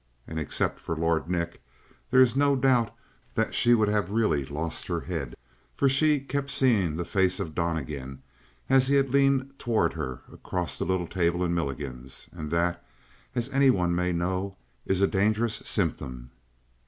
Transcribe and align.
And 0.27 0.39
except 0.39 0.79
for 0.79 0.95
Lord 0.95 1.29
Nick, 1.29 1.61
there 2.09 2.21
is 2.21 2.35
no 2.35 2.55
doubt 2.55 2.91
that 3.35 3.53
she 3.53 3.75
would 3.75 3.87
have 3.87 4.09
really 4.09 4.43
lost 4.45 4.87
her 4.87 5.01
head; 5.01 5.35
for 5.77 5.87
she 5.87 6.19
kept 6.19 6.49
seeing 6.49 6.97
the 6.97 7.05
face 7.05 7.39
of 7.39 7.53
Donnegan, 7.53 8.23
as 8.67 8.87
he 8.87 8.95
had 8.95 9.11
leaned 9.13 9.53
toward 9.59 9.93
her 9.93 10.21
across 10.33 10.79
the 10.79 10.85
little 10.85 11.05
table 11.05 11.45
in 11.45 11.53
Milligan's. 11.53 12.29
And 12.31 12.49
that, 12.49 12.83
as 13.35 13.47
anyone 13.49 13.93
may 13.93 14.11
know, 14.11 14.57
is 14.87 15.01
a 15.01 15.07
dangerous 15.07 15.61
symptom. 15.65 16.31